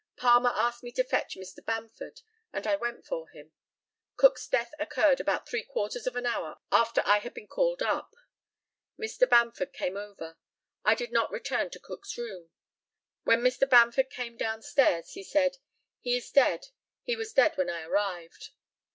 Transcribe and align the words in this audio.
Palmer 0.17 0.49
asked 0.55 0.81
me 0.81 0.91
to 0.93 1.03
fetch 1.03 1.35
Mr. 1.35 1.63
Bamford, 1.63 2.21
and 2.51 2.65
I 2.65 2.75
went 2.75 3.05
for 3.05 3.29
him. 3.29 3.51
Cook's 4.15 4.47
death 4.47 4.71
occurred 4.79 5.19
about 5.19 5.47
three 5.47 5.61
quarters 5.61 6.07
of 6.07 6.15
an 6.15 6.25
hour 6.25 6.57
after 6.71 7.03
I 7.05 7.19
had 7.19 7.35
been 7.35 7.45
called 7.45 7.83
up. 7.83 8.15
Mr. 8.99 9.29
Bamford 9.29 9.73
came 9.73 9.95
over. 9.95 10.37
I 10.83 10.95
did 10.95 11.11
not 11.11 11.29
return 11.29 11.69
to 11.69 11.79
Cook's 11.79 12.17
room. 12.17 12.49
When 13.25 13.41
Mr. 13.41 13.69
Bamford 13.69 14.09
came 14.09 14.37
down 14.37 14.63
stairs 14.63 15.11
he 15.11 15.23
said, 15.23 15.57
"He 15.99 16.17
is 16.17 16.31
dead: 16.31 16.69
he 17.03 17.15
was 17.15 17.31
dead 17.31 17.55
when 17.55 17.69
I 17.69 17.83
arrived." 17.83 18.53